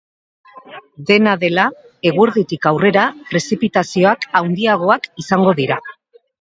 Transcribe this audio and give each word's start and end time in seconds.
Dena 1.09 1.33
dela, 1.43 1.65
eguerditik 2.13 2.67
aurrera 2.71 3.05
prezipitazioak 3.29 4.29
handiagoak 4.43 5.09
izango 5.27 5.59
dira. 5.65 5.83